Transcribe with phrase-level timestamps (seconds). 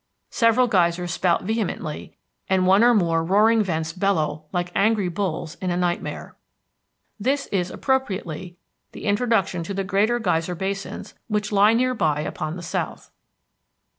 [0.31, 2.17] Several geysers spout vehemently
[2.49, 6.35] and one or more roaring vents bellow like angry bulls in a nightmare.
[7.19, 8.57] This is appropriately
[8.93, 13.11] the introduction to the greater geyser basins which lie near by upon the south.